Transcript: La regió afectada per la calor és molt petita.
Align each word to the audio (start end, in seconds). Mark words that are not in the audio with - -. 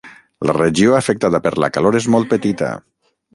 La 0.49 0.53
regió 0.57 0.95
afectada 0.99 1.41
per 1.49 1.51
la 1.65 1.69
calor 1.77 1.99
és 2.01 2.09
molt 2.15 2.31
petita. 2.33 2.73